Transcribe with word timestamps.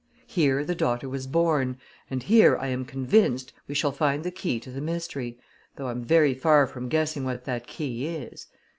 Here, 0.25 0.65
the 0.65 0.73
daughter 0.73 1.07
was 1.07 1.27
born, 1.27 1.77
and 2.09 2.23
here, 2.23 2.57
I 2.57 2.69
am 2.69 2.85
convinced, 2.85 3.53
we 3.67 3.75
shall 3.75 3.91
find 3.91 4.23
the 4.23 4.31
key 4.31 4.59
to 4.61 4.71
the 4.71 4.81
mystery, 4.81 5.37
though 5.75 5.89
I'm 5.89 6.03
very 6.03 6.33
far 6.33 6.65
from 6.65 6.89
guessing 6.89 7.23
what 7.23 7.45
that 7.45 7.67
key 7.67 8.07
is. 8.07 8.47